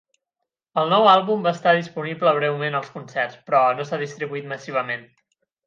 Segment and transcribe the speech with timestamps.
[0.83, 5.09] El nou àlbum va estar disponible breument als concerts, però no s'ha distribuït massivament.